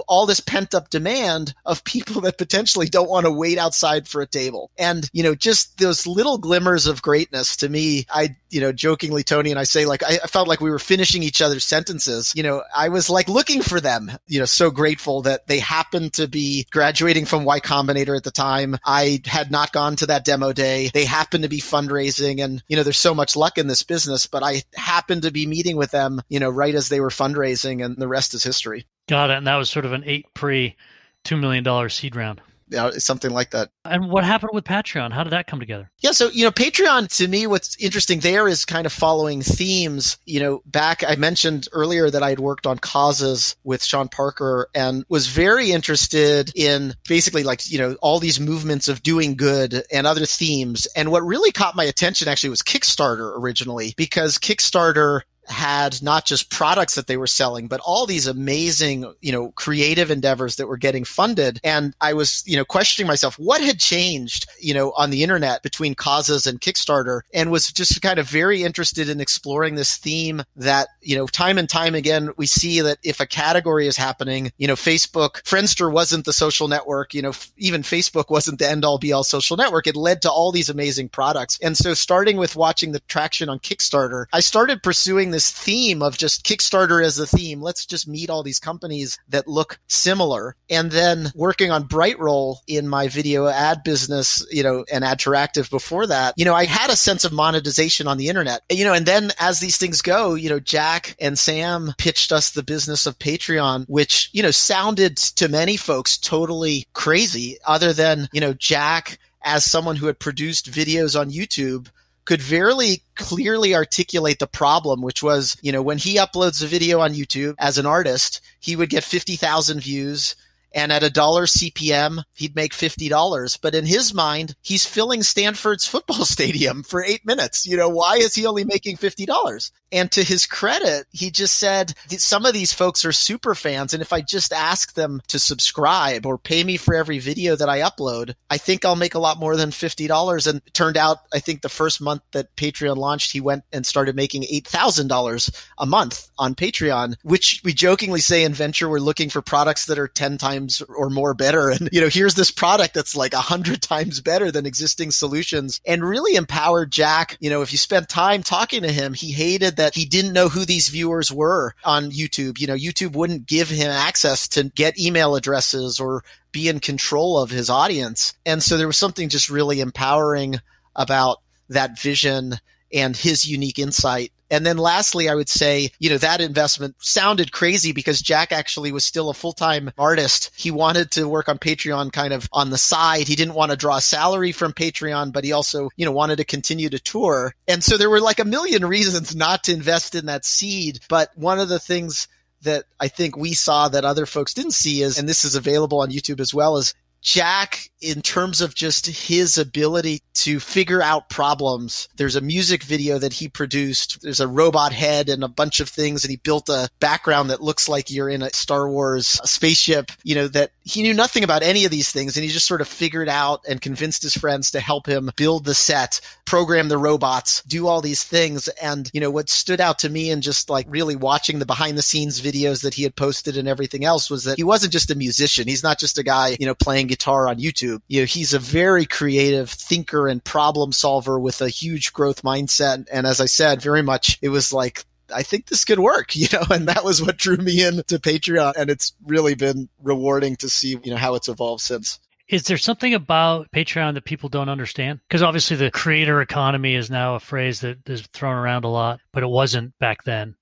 [0.08, 4.20] all this pent up demand of people that potentially don't want to wait outside for
[4.20, 4.70] a table.
[4.78, 9.22] And, you know, just those little glimmers of greatness to me, I, you know, jokingly,
[9.22, 12.32] Tony and I say, like, I felt like we were finishing each other's sentences.
[12.35, 16.14] You know, I was like looking for them, you know, so grateful that they happened
[16.14, 18.76] to be graduating from Y Combinator at the time.
[18.85, 20.90] I had not gone to that demo day.
[20.92, 24.26] They happened to be fundraising and, you know, there's so much luck in this business,
[24.26, 27.85] but I happened to be meeting with them, you know, right as they were fundraising
[27.85, 28.87] and the rest is history.
[29.09, 29.38] Got it.
[29.38, 30.77] And that was sort of an eight pre
[31.25, 32.41] $2 million seed round.
[32.73, 33.71] Yeah, something like that.
[33.85, 35.12] And what happened with Patreon?
[35.12, 35.91] How did that come together?
[36.01, 40.17] Yeah, so you know, Patreon to me, what's interesting there is kind of following themes.
[40.25, 44.69] You know, back I mentioned earlier that I had worked on causes with Sean Parker
[44.75, 49.85] and was very interested in basically like you know all these movements of doing good
[49.93, 50.87] and other themes.
[50.97, 56.50] And what really caught my attention actually was Kickstarter originally because Kickstarter had not just
[56.50, 60.76] products that they were selling, but all these amazing, you know, creative endeavors that were
[60.76, 61.61] getting funded.
[61.64, 65.62] And I was, you know, questioning myself, what had changed, you know, on the internet
[65.62, 70.42] between causes and Kickstarter and was just kind of very interested in exploring this theme
[70.57, 74.52] that, you know, time and time again, we see that if a category is happening,
[74.59, 78.85] you know, Facebook, Friendster wasn't the social network, you know, even Facebook wasn't the end
[78.85, 79.87] all be all social network.
[79.87, 81.59] It led to all these amazing products.
[81.62, 86.16] And so starting with watching the traction on Kickstarter, I started pursuing this theme of
[86.16, 87.61] just Kickstarter as a theme.
[87.61, 90.57] Let's just meet all these companies that look similar.
[90.71, 96.07] And then working on Brightroll in my video ad business, you know, and Adteractive before
[96.07, 98.62] that, you know, I had a sense of monetization on the internet.
[98.71, 102.51] You know, and then as these things go, you know, Jack and Sam pitched us
[102.51, 108.29] the business of Patreon, which, you know, sounded to many folks totally crazy, other than,
[108.33, 111.88] you know, Jack as someone who had produced videos on YouTube
[112.24, 117.00] could very clearly articulate the problem, which was, you know, when he uploads a video
[117.00, 120.37] on YouTube as an artist, he would get 50,000 views
[120.74, 123.58] and at a dollar CPM, he'd make $50.
[123.61, 127.66] But in his mind, he's filling Stanford's football stadium for eight minutes.
[127.66, 129.70] You know, why is he only making $50?
[129.90, 133.92] And to his credit, he just said some of these folks are super fans.
[133.92, 137.68] And if I just ask them to subscribe or pay me for every video that
[137.68, 140.46] I upload, I think I'll make a lot more than $50.
[140.46, 144.16] And turned out, I think the first month that Patreon launched, he went and started
[144.16, 149.42] making $8,000 a month on Patreon, which we jokingly say in venture, we're looking for
[149.42, 151.70] products that are 10 times or more better.
[151.70, 155.81] And, you know, here's this product that's like a hundred times better than existing solutions
[155.87, 157.37] and really empowered Jack.
[157.40, 160.48] You know, if you spent time talking to him, he hated that he didn't know
[160.48, 162.61] who these viewers were on YouTube.
[162.61, 167.38] You know, YouTube wouldn't give him access to get email addresses or be in control
[167.38, 168.35] of his audience.
[168.44, 170.57] And so there was something just really empowering
[170.94, 172.55] about that vision
[172.92, 174.32] and his unique insight.
[174.53, 178.93] And then lastly, I would say, you know, that investment sounded crazy because Jack actually
[178.93, 180.51] was still a full time artist.
[180.55, 183.29] He wanted to work on Patreon kind of on the side.
[183.29, 186.45] He didn't want to draw salary from Patreon, but he also, you know, wanted to
[186.45, 187.55] continue to tour.
[187.67, 191.01] And so there were like a million reasons not to invest in that seed.
[191.09, 192.29] But one of the things
[192.61, 196.01] that I think we saw that other folks didn't see is, and this is available
[196.01, 201.30] on YouTube as well, is Jack, in terms of just his ability to figure out
[201.30, 204.20] problems, there's a music video that he produced.
[204.22, 207.62] There's a robot head and a bunch of things, and he built a background that
[207.62, 211.62] looks like you're in a Star Wars spaceship, you know, that he knew nothing about
[211.62, 212.37] any of these things.
[212.37, 215.64] And he just sort of figured out and convinced his friends to help him build
[215.64, 218.68] the set, program the robots, do all these things.
[218.68, 221.97] And, you know, what stood out to me and just like really watching the behind
[221.97, 225.11] the scenes videos that he had posted and everything else was that he wasn't just
[225.11, 225.68] a musician.
[225.68, 228.01] He's not just a guy, you know, playing guitar on YouTube.
[228.09, 233.07] You know, he's a very creative thinker and problem solver with a huge growth mindset.
[233.12, 236.47] And as I said, very much it was like I think this could work, you
[236.53, 238.75] know, and that was what drew me in to Patreon.
[238.77, 242.18] And it's really been rewarding to see, you know, how it's evolved since.
[242.49, 245.21] Is there something about Patreon that people don't understand?
[245.27, 249.21] Because obviously the creator economy is now a phrase that is thrown around a lot,
[249.33, 250.55] but it wasn't back then.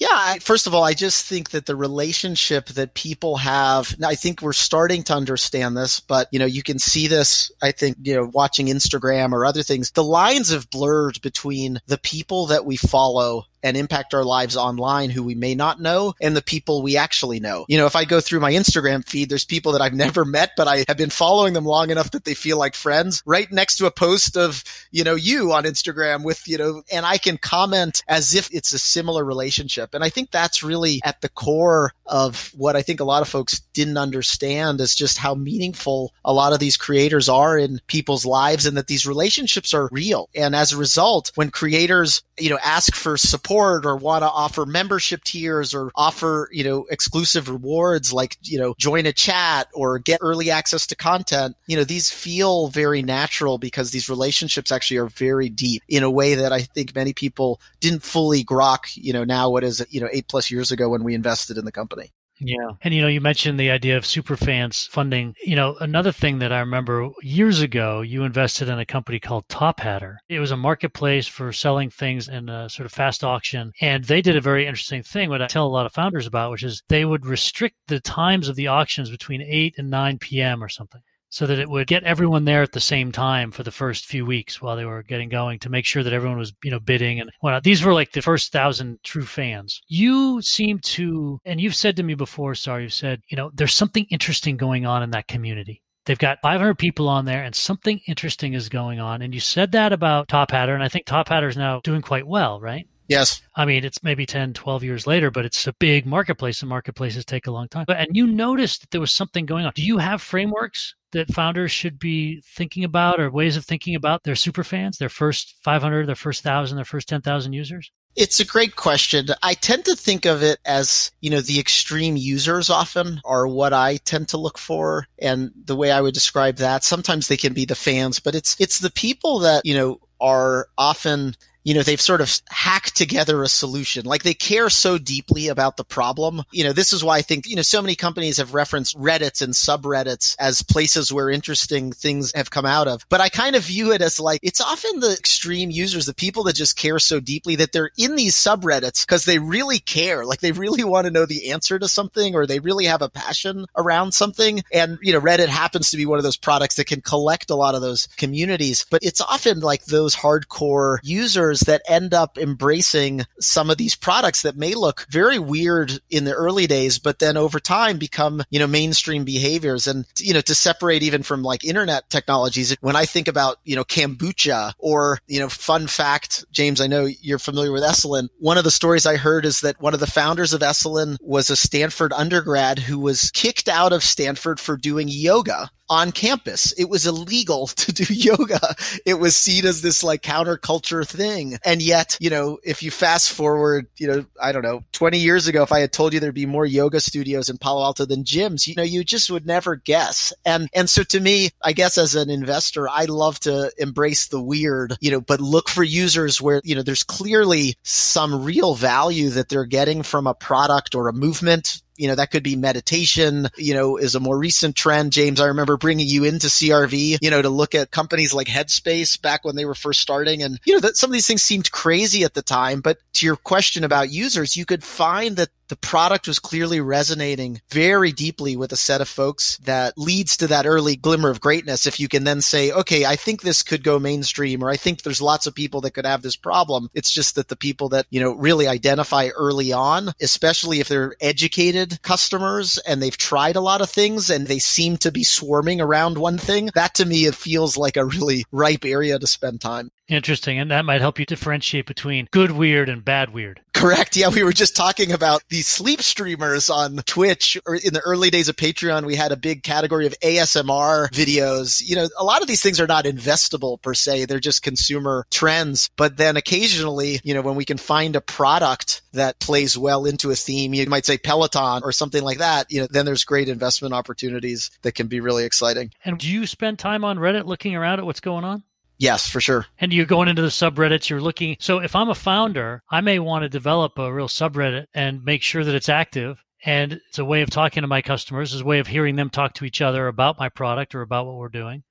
[0.00, 4.14] Yeah, I, first of all, I just think that the relationship that people have, I
[4.14, 7.98] think we're starting to understand this, but you know, you can see this, I think,
[8.00, 9.90] you know, watching Instagram or other things.
[9.90, 15.10] The lines have blurred between the people that we follow and impact our lives online
[15.10, 17.64] who we may not know and the people we actually know.
[17.68, 20.52] You know, if I go through my Instagram feed, there's people that I've never met,
[20.56, 23.76] but I have been following them long enough that they feel like friends right next
[23.76, 27.38] to a post of, you know, you on Instagram with, you know, and I can
[27.38, 29.94] comment as if it's a similar relationship.
[29.94, 33.28] And I think that's really at the core of what I think a lot of
[33.28, 38.26] folks didn't understand is just how meaningful a lot of these creators are in people's
[38.26, 40.28] lives and that these relationships are real.
[40.34, 44.66] And as a result, when creators, you know, ask for support or want to offer
[44.66, 49.98] membership tiers or offer, you know, exclusive rewards like, you know, join a chat or
[49.98, 54.98] get early access to content, you know, these feel very natural because these relationships actually
[54.98, 59.12] are very deep in a way that I think many people didn't fully grok, you
[59.12, 61.64] know, now what is it, you know, eight plus years ago when we invested in
[61.64, 62.12] the company.
[62.40, 62.70] Yeah.
[62.82, 65.34] And, you know, you mentioned the idea of super fans funding.
[65.44, 69.46] You know, another thing that I remember years ago, you invested in a company called
[69.48, 70.16] Tophatter.
[70.28, 73.72] It was a marketplace for selling things in a sort of fast auction.
[73.80, 76.50] And they did a very interesting thing, what I tell a lot of founders about,
[76.50, 80.64] which is they would restrict the times of the auctions between 8 and 9 p.m.
[80.64, 83.70] or something so that it would get everyone there at the same time for the
[83.70, 86.70] first few weeks while they were getting going to make sure that everyone was, you
[86.70, 87.62] know, bidding and whatnot.
[87.62, 89.80] These were like the first thousand true fans.
[89.86, 93.74] You seem to, and you've said to me before, sorry, you've said, you know, there's
[93.74, 95.82] something interesting going on in that community.
[96.04, 99.22] They've got 500 people on there and something interesting is going on.
[99.22, 102.60] And you said that about Tophatter, and I think Tophatter is now doing quite well,
[102.60, 102.88] right?
[103.06, 103.42] Yes.
[103.56, 107.24] I mean, it's maybe 10, 12 years later, but it's a big marketplace and marketplaces
[107.24, 107.84] take a long time.
[107.88, 109.72] And you noticed that there was something going on.
[109.74, 114.22] Do you have frameworks that founders should be thinking about or ways of thinking about
[114.22, 117.90] their super fans, their first 500, their first 1,000, their first 10,000 users?
[118.16, 119.26] It's a great question.
[119.42, 123.72] I tend to think of it as, you know, the extreme users often are what
[123.72, 125.06] I tend to look for.
[125.18, 128.56] And the way I would describe that, sometimes they can be the fans, but it's,
[128.58, 133.42] it's the people that, you know, are often you know, they've sort of hacked together
[133.42, 134.06] a solution.
[134.06, 136.42] Like they care so deeply about the problem.
[136.52, 139.42] You know, this is why I think, you know, so many companies have referenced Reddits
[139.42, 143.04] and subreddits as places where interesting things have come out of.
[143.08, 146.44] But I kind of view it as like, it's often the extreme users, the people
[146.44, 150.24] that just care so deeply that they're in these subreddits because they really care.
[150.24, 153.10] Like they really want to know the answer to something or they really have a
[153.10, 154.62] passion around something.
[154.72, 157.54] And, you know, Reddit happens to be one of those products that can collect a
[157.54, 163.26] lot of those communities, but it's often like those hardcore users that end up embracing
[163.40, 167.36] some of these products that may look very weird in the early days, but then
[167.36, 169.88] over time become, you know, mainstream behaviors.
[169.88, 173.74] And, you know, to separate even from like internet technologies, when I think about, you
[173.74, 178.28] know, kombucha or, you know, fun fact, James, I know you're familiar with Esalen.
[178.38, 181.50] One of the stories I heard is that one of the founders of Esalen was
[181.50, 186.72] a Stanford undergrad who was kicked out of Stanford for doing yoga on campus.
[186.78, 188.60] It was illegal to do yoga.
[189.04, 191.58] It was seen as this like counterculture thing.
[191.64, 195.48] And yet, you know, if you fast forward, you know, I don't know, 20 years
[195.48, 198.24] ago, if I had told you there'd be more yoga studios in Palo Alto than
[198.24, 200.32] gyms, you know, you just would never guess.
[200.44, 204.40] And, and so to me, I guess as an investor, I love to embrace the
[204.40, 209.30] weird, you know, but look for users where, you know, there's clearly some real value
[209.30, 213.48] that they're getting from a product or a movement you know, that could be meditation,
[213.58, 215.12] you know, is a more recent trend.
[215.12, 219.20] James, I remember bringing you into CRV, you know, to look at companies like Headspace
[219.20, 220.42] back when they were first starting.
[220.42, 222.80] And, you know, that some of these things seemed crazy at the time.
[222.80, 227.60] But to your question about users, you could find that the product was clearly resonating
[227.70, 231.86] very deeply with a set of folks that leads to that early glimmer of greatness.
[231.86, 235.02] If you can then say, okay, I think this could go mainstream, or I think
[235.02, 236.90] there's lots of people that could have this problem.
[236.92, 241.14] It's just that the people that, you know, really identify early on, especially if they're
[241.20, 245.80] educated customers and they've tried a lot of things and they seem to be swarming
[245.80, 249.60] around one thing, that to me, it feels like a really ripe area to spend
[249.60, 249.92] time.
[250.08, 250.58] Interesting.
[250.58, 253.60] And that might help you differentiate between good weird and bad weird.
[253.80, 254.14] Correct.
[254.14, 254.28] Yeah.
[254.28, 258.50] We were just talking about these sleep streamers on Twitch or in the early days
[258.50, 259.06] of Patreon.
[259.06, 261.82] We had a big category of ASMR videos.
[261.82, 264.26] You know, a lot of these things are not investable per se.
[264.26, 265.88] They're just consumer trends.
[265.96, 270.30] But then occasionally, you know, when we can find a product that plays well into
[270.30, 273.48] a theme, you might say Peloton or something like that, you know, then there's great
[273.48, 275.90] investment opportunities that can be really exciting.
[276.04, 278.62] And do you spend time on Reddit looking around at what's going on?
[279.00, 279.64] Yes, for sure.
[279.78, 281.56] And you're going into the subreddits, you're looking.
[281.58, 285.42] So if I'm a founder, I may want to develop a real subreddit and make
[285.42, 286.44] sure that it's active.
[286.66, 289.30] And it's a way of talking to my customers, it's a way of hearing them
[289.30, 291.82] talk to each other about my product or about what we're doing.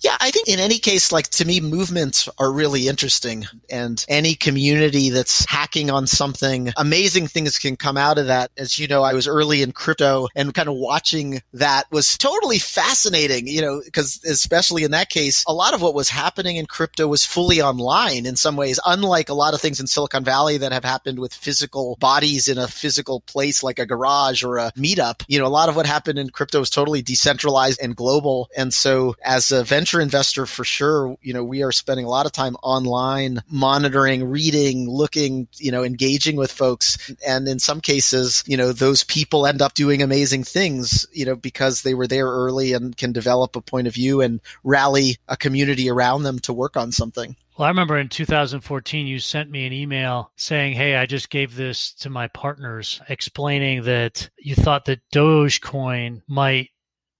[0.00, 4.34] Yeah, I think in any case, like to me, movements are really interesting and any
[4.34, 8.50] community that's hacking on something, amazing things can come out of that.
[8.56, 12.58] As you know, I was early in crypto and kind of watching that was totally
[12.58, 16.64] fascinating, you know, because especially in that case, a lot of what was happening in
[16.64, 20.56] crypto was fully online in some ways, unlike a lot of things in Silicon Valley
[20.56, 24.72] that have happened with physical bodies in a physical place like a garage or a
[24.72, 25.24] meetup.
[25.28, 28.48] You know, a lot of what happened in crypto is totally decentralized and global.
[28.56, 32.08] And so as a venture venture investor for sure, you know, we are spending a
[32.08, 37.12] lot of time online monitoring, reading, looking, you know, engaging with folks.
[37.26, 41.34] And in some cases, you know, those people end up doing amazing things, you know,
[41.34, 45.36] because they were there early and can develop a point of view and rally a
[45.36, 47.34] community around them to work on something.
[47.58, 51.56] Well, I remember in 2014, you sent me an email saying, Hey, I just gave
[51.56, 56.68] this to my partners, explaining that you thought that Dogecoin might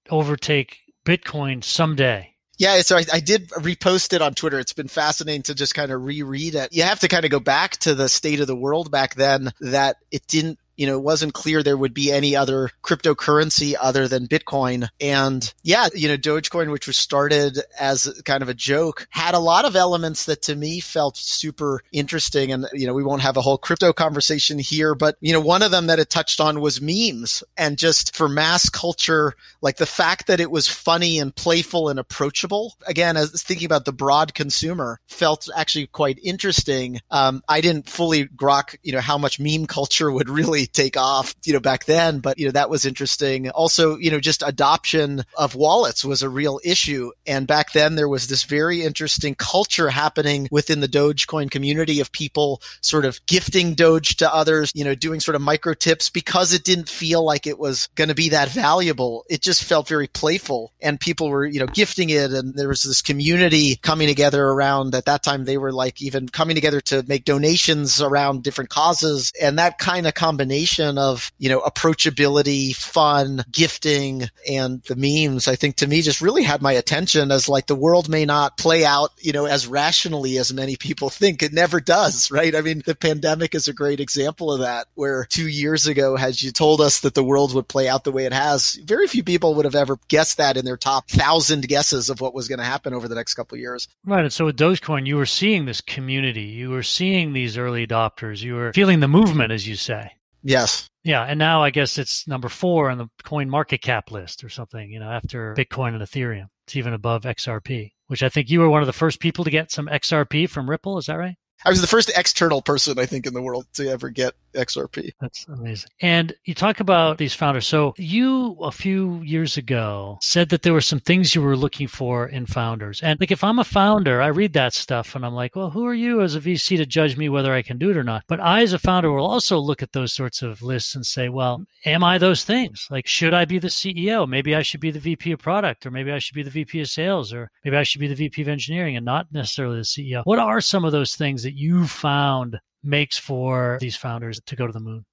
[0.09, 2.30] overtake Bitcoin someday.
[2.61, 4.59] Yeah, so I, I, did repost it on Twitter.
[4.59, 6.75] It's been fascinating to just kind of reread it.
[6.75, 9.51] You have to kind of go back to the state of the world back then
[9.61, 14.09] that it didn't you know, it wasn't clear there would be any other cryptocurrency other
[14.09, 14.89] than Bitcoin.
[14.99, 19.39] And yeah, you know, Dogecoin, which was started as kind of a joke, had a
[19.41, 22.51] lot of elements that to me felt super interesting.
[22.51, 25.61] And, you know, we won't have a whole crypto conversation here, but, you know, one
[25.61, 29.85] of them that it touched on was memes and just for mass culture, like the
[29.85, 32.75] fact that it was funny and playful and approachable.
[32.87, 37.01] Again, as thinking about the broad consumer felt actually quite interesting.
[37.11, 41.35] Um, I didn't fully grok, you know, how much meme culture would really take off,
[41.45, 42.21] you know, back then.
[42.21, 43.51] But, you know, that was interesting.
[43.51, 47.11] Also, you know, just adoption of wallets was a real issue.
[47.27, 52.13] And back then there was this very interesting culture happening within the Dogecoin community of
[52.13, 56.53] people sort of gifting Doge to others, you know, doing sort of micro tips because
[56.53, 59.25] it didn't feel like it was going to be that valuable.
[59.29, 62.33] It just felt very playful and people were, you know, gifting it.
[62.33, 65.45] And there was this community coming together around at that time.
[65.45, 69.33] They were like even coming together to make donations around different causes.
[69.41, 75.49] And that kind of combination combination of, you know, approachability, fun, gifting, and the memes,
[75.49, 78.59] I think to me just really had my attention as like the world may not
[78.59, 81.43] play out, you know, as rationally as many people think.
[81.43, 82.55] It never does, right?
[82.55, 86.41] I mean, the pandemic is a great example of that, where two years ago, had
[86.41, 89.25] you told us that the world would play out the way it has, very few
[89.25, 92.59] people would have ever guessed that in their top thousand guesses of what was going
[92.59, 93.89] to happen over the next couple of years.
[94.05, 94.25] Right.
[94.25, 98.43] And so with Dogecoin, you were seeing this community, you were seeing these early adopters,
[98.43, 100.13] you were feeling the movement, as you say.
[100.43, 100.89] Yes.
[101.03, 104.49] Yeah, and now I guess it's number four on the coin market cap list or
[104.49, 106.47] something, you know, after Bitcoin and Ethereum.
[106.67, 109.51] It's even above XRP, which I think you were one of the first people to
[109.51, 110.99] get some XRP from Ripple.
[110.99, 111.37] Is that right?
[111.65, 115.13] I was the first external person, I think, in the world to ever get XRP.
[115.21, 115.91] That's amazing.
[116.01, 117.67] And you talk about these founders.
[117.67, 121.87] So you a few years ago said that there were some things you were looking
[121.87, 123.03] for in founders.
[123.03, 125.87] And like if I'm a founder, I read that stuff and I'm like, well, who
[125.87, 128.25] are you as a VC to judge me whether I can do it or not?
[128.29, 131.29] But I as a founder will also look at those sorts of lists and say,
[131.29, 132.87] well, am I those things?
[132.91, 134.29] Like should I be the CEO?
[134.29, 136.81] Maybe I should be the VP of product or maybe I should be the VP
[136.81, 139.83] of sales or maybe I should be the VP of engineering and not necessarily the
[139.83, 140.23] CEO.
[140.25, 144.67] What are some of those things that you found makes for these founders to go
[144.67, 145.05] to the moon.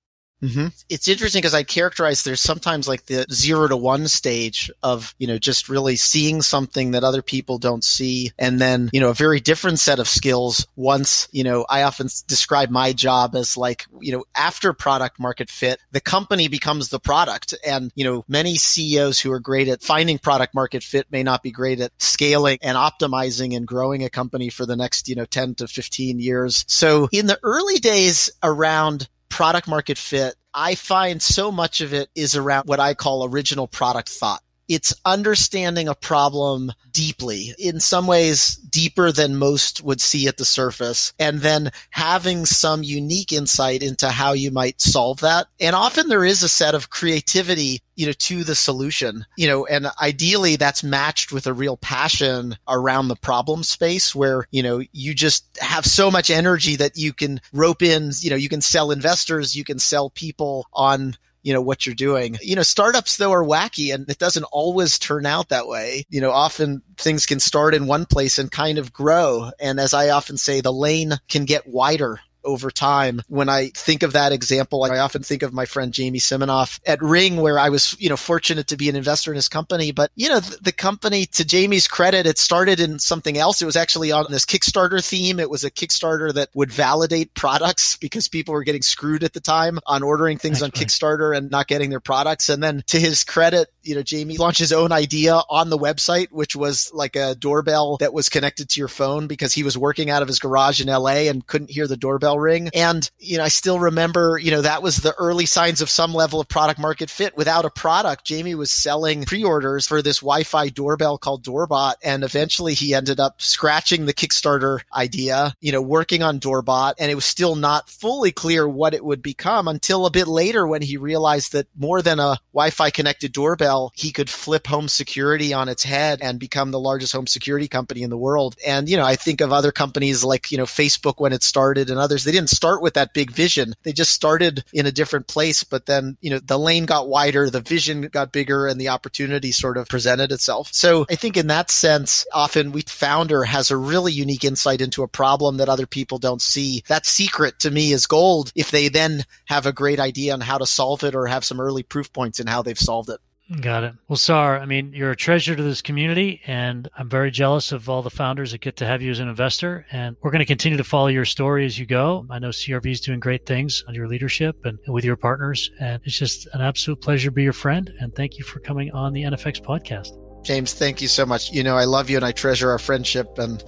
[0.41, 0.67] Mm-hmm.
[0.89, 5.27] It's interesting because I characterize there's sometimes like the zero to one stage of, you
[5.27, 8.31] know, just really seeing something that other people don't see.
[8.38, 12.07] And then, you know, a very different set of skills once, you know, I often
[12.27, 16.99] describe my job as like, you know, after product market fit, the company becomes the
[16.99, 17.55] product.
[17.65, 21.41] And, you know, many CEOs who are great at finding product market fit may not
[21.41, 25.25] be great at scaling and optimizing and growing a company for the next, you know,
[25.25, 26.63] 10 to 15 years.
[26.67, 32.09] So in the early days around product market fit, I find so much of it
[32.15, 34.41] is around what I call original product thought.
[34.68, 40.45] It's understanding a problem deeply, in some ways deeper than most would see at the
[40.45, 45.47] surface, and then having some unique insight into how you might solve that.
[45.59, 49.65] And often there is a set of creativity you know, to the solution, you know,
[49.65, 54.84] and ideally that's matched with a real passion around the problem space where, you know,
[54.91, 58.61] you just have so much energy that you can rope in, you know, you can
[58.61, 61.18] sell investors, you can sell people on
[61.48, 62.36] you know what you're doing.
[62.41, 66.04] You know startups though are wacky and it doesn't always turn out that way.
[66.10, 69.52] You know often things can start in one place and kind of grow.
[69.58, 73.21] And as i often say the lane can get wider over time.
[73.27, 77.01] When I think of that example, I often think of my friend Jamie Siminoff at
[77.01, 79.91] Ring, where I was, you know, fortunate to be an investor in his company.
[79.91, 83.61] But, you know, the, the company, to Jamie's credit, it started in something else.
[83.61, 85.39] It was actually on this Kickstarter theme.
[85.39, 89.39] It was a Kickstarter that would validate products because people were getting screwed at the
[89.39, 90.88] time on ordering things That's on right.
[90.88, 92.49] Kickstarter and not getting their products.
[92.49, 96.27] And then to his credit, you know, Jamie launched his own idea on the website,
[96.31, 100.09] which was like a doorbell that was connected to your phone because he was working
[100.09, 102.69] out of his garage in LA and couldn't hear the doorbell ring.
[102.73, 106.13] And, you know, I still remember, you know, that was the early signs of some
[106.13, 107.35] level of product market fit.
[107.38, 111.97] Without a product, Jamie was selling pre-orders for this Wi-Fi doorbell called Doorbot.
[112.03, 116.95] And eventually he ended up scratching the Kickstarter idea, you know, working on Doorbot.
[116.99, 120.67] And it was still not fully clear what it would become until a bit later
[120.67, 125.53] when he realized that more than a Wi-Fi connected doorbell, he could flip home security
[125.53, 128.55] on its head and become the largest home security company in the world.
[128.65, 131.89] And, you know, I think of other companies like, you know, Facebook when it started
[131.89, 133.76] and others, they didn't start with that big vision.
[133.84, 137.49] They just started in a different place, but then, you know, the lane got wider,
[137.49, 140.70] the vision got bigger, and the opportunity sort of presented itself.
[140.74, 145.03] So I think in that sense, often we founder has a really unique insight into
[145.03, 146.84] a problem that other people don't see.
[146.88, 150.57] That secret to me is gold if they then have a great idea on how
[150.57, 153.20] to solve it or have some early proof points in how they've solved it.
[153.62, 153.93] Got it.
[154.10, 157.88] Well, Saar, I mean, you're a treasure to this community, and I'm very jealous of
[157.88, 159.86] all the founders that get to have you as an investor.
[159.89, 162.26] And we're going to continue to follow your story as you go.
[162.30, 165.72] I know CRV is doing great things under your leadership and, with your partners.
[165.80, 167.93] And it's just an absolute pleasure to be your friend.
[168.02, 170.10] And thank you for coming on the NFX podcast.
[170.43, 171.52] James, thank you so much.
[171.52, 173.64] You know, I love you and I treasure our friendship and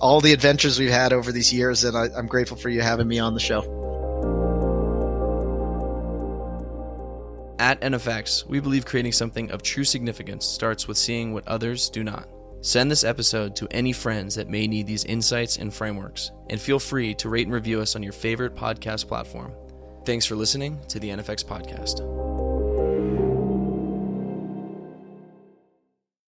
[0.00, 1.84] all the adventures we've had over these years.
[1.84, 3.89] And I, I'm grateful for you having me on the show.
[7.60, 12.02] At NFX, we believe creating something of true significance starts with seeing what others do
[12.02, 12.26] not.
[12.62, 16.78] Send this episode to any friends that may need these insights and frameworks, and feel
[16.78, 19.52] free to rate and review us on your favorite podcast platform.
[20.06, 22.00] Thanks for listening to the NFX Podcast.